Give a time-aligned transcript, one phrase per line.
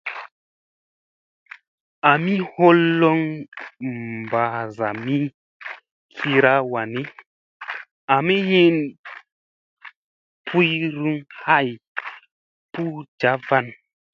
[2.11, 3.19] Ami holoŋ
[4.19, 5.17] mbazami
[6.15, 7.01] slira wani,
[8.15, 8.75] ami hin
[10.45, 11.69] puuryŋ lay,
[12.71, 13.65] puu njavaŋ.